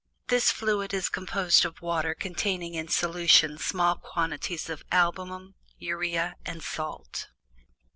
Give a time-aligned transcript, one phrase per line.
[0.29, 6.63] This fluid is composed of water carrying in solution small quantities of albumin, urea, and
[6.63, 7.27] salt.